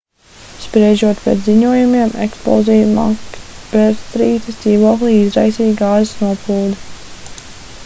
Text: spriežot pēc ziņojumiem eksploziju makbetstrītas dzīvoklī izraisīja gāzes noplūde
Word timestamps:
spriežot 0.63 1.19
pēc 1.25 1.43
ziņojumiem 1.47 2.15
eksploziju 2.23 2.87
makbetstrītas 2.95 4.59
dzīvoklī 4.65 5.15
izraisīja 5.27 5.79
gāzes 5.85 6.17
noplūde 6.25 6.83